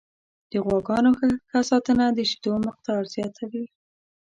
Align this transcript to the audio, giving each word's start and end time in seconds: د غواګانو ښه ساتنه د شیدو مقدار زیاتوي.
د 0.51 0.53
غواګانو 0.65 1.09
ښه 1.49 1.59
ساتنه 1.69 2.05
د 2.13 2.19
شیدو 2.29 2.53
مقدار 2.67 3.01
زیاتوي. 3.15 3.65